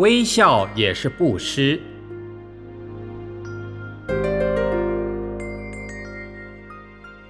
[0.00, 1.78] 微笑也是布施。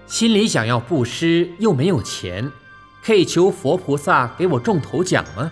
[0.07, 2.49] 心里想要布施，又没有钱，
[3.05, 5.51] 可以求佛菩萨给我中头奖吗？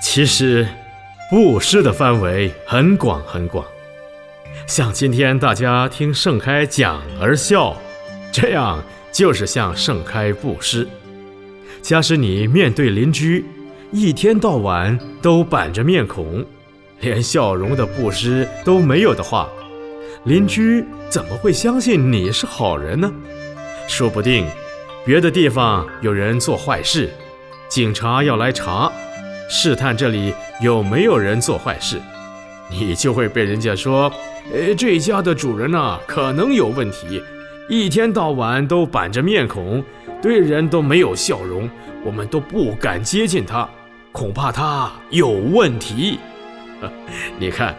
[0.00, 0.68] 其实，
[1.28, 3.66] 布施的范围很广很广。
[4.64, 7.76] 像今天大家听盛开讲而笑，
[8.30, 8.80] 这样
[9.10, 10.86] 就是向盛开布施。
[11.82, 13.44] 假使你面对邻居，
[13.90, 16.44] 一天到晚都板着面孔，
[17.00, 19.48] 连笑容的布施都没有的话，
[20.24, 23.10] 邻居怎么会相信你是好人呢？
[23.88, 24.46] 说不定
[25.04, 27.10] 别的地方有人做坏事，
[27.68, 28.92] 警察要来查，
[29.48, 32.00] 试探这里有没有人做坏事，
[32.70, 34.12] 你就会被人家说。
[34.52, 37.22] 呃，这家的主人呢，可能有问题，
[37.68, 39.84] 一天到晚都板着面孔，
[40.22, 41.68] 对人都没有笑容，
[42.04, 43.68] 我们都不敢接近他，
[44.12, 46.18] 恐怕他有问题。
[47.38, 47.76] 你看，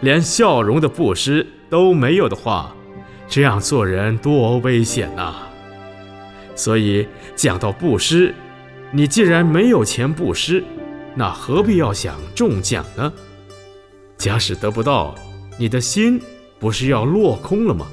[0.00, 2.74] 连笑容的布施都没有的话，
[3.28, 5.34] 这样做人多危险呐！
[6.54, 8.34] 所以讲到布施，
[8.90, 10.62] 你既然没有钱布施，
[11.14, 13.12] 那何必要想中奖呢？
[14.16, 15.14] 假使得不到。
[15.58, 16.20] 你的心
[16.58, 17.86] 不是要落空了吗？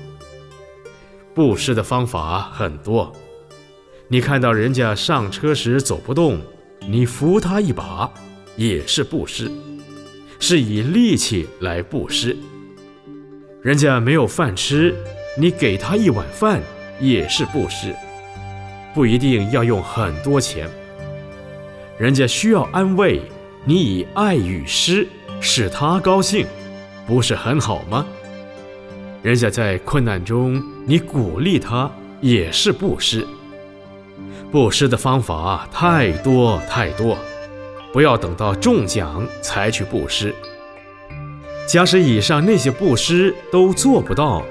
[1.36, 3.12] 布施的方法很多，
[4.12, 6.42] 你看到人家上车时走不动，
[6.88, 8.12] 你扶他一把，
[8.56, 9.52] 也是布施，
[10.40, 12.36] 是以力气来布施。
[13.62, 14.96] 人家没有饭吃，
[15.38, 16.60] 你给他一碗饭，
[17.00, 17.94] 也是布施，
[18.96, 20.68] 不一定要用很多钱。
[22.00, 23.22] 人家需要安慰，
[23.64, 25.08] 你以爱与施，
[25.40, 26.48] 使他高兴。
[27.06, 28.04] 不是很好吗？
[29.22, 33.24] 人家在困难中，你鼓励他也是布施。
[34.52, 37.18] 布施的方法太多太多，
[37.94, 40.34] 不要等到中奖才去布施。
[41.68, 44.44] 假使以上那些布施都做不到，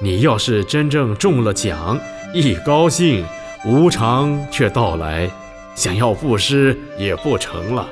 [0.00, 1.98] 你要是真正中了奖，
[2.32, 3.24] 一高兴，
[3.64, 5.30] 无常却到来，
[5.74, 7.88] 想要布施也不成了。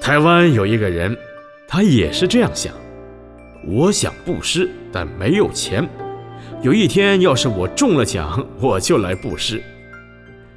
[0.00, 1.16] 台湾有一个人。
[1.74, 2.74] 他也是这样想，
[3.66, 5.88] 我想布施，但没有钱。
[6.62, 9.62] 有一天，要是我中了奖，我就来布施。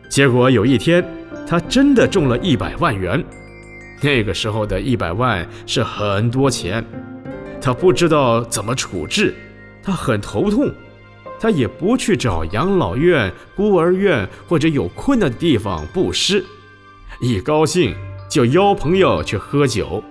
[0.10, 1.04] 结果有一天，
[1.48, 3.24] 他真的中了一百万元。
[4.02, 6.86] 那个时候的一百万是很多钱，
[7.60, 9.34] 他不知道怎么处置，
[9.82, 10.72] 他很头痛。
[11.40, 16.44] 他也不去找养老院、孤儿院或者有困难的地方布施，
[17.20, 17.94] 一高兴
[18.30, 20.04] 就邀朋友去喝酒。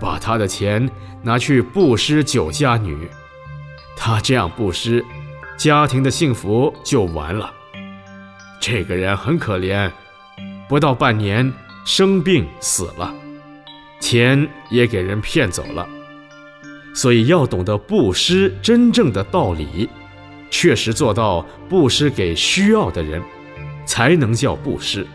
[0.00, 0.88] 把他的钱
[1.22, 3.08] 拿去布施酒家女，
[4.00, 5.04] 他这样布施，
[5.58, 7.52] 家庭的幸福就完了。
[8.60, 9.90] 这个人很可怜，
[10.68, 11.52] 不到半年
[11.84, 13.12] 生病死了，
[14.00, 15.86] 钱也给人骗走了。
[16.94, 19.88] 所以要懂得布施真正的道理，
[20.48, 23.20] 确实做到布施给需要的人，
[23.84, 25.06] 才能叫布施。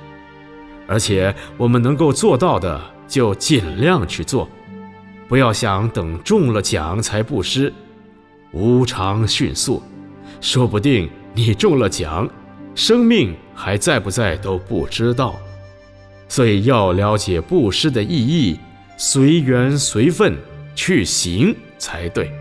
[0.88, 4.48] 而且我们能够做到的，就尽量去做。
[5.28, 7.74] 不要想等中了奖才布施，
[8.54, 9.82] 无常迅速
[10.40, 12.30] 说不定你中了奖
[12.76, 15.36] 生命还在不在都不知道。
[16.28, 18.60] 所以要了解布施的意义
[18.98, 20.36] 随缘随份
[20.76, 22.32] 去行才对。